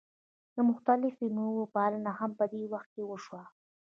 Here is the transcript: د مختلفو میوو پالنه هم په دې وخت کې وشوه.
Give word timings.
د 0.55 0.57
مختلفو 0.69 1.23
میوو 1.35 1.71
پالنه 1.75 2.11
هم 2.19 2.31
په 2.39 2.45
دې 2.51 2.61
وخت 2.73 2.89
کې 2.93 3.03
وشوه. 3.05 3.43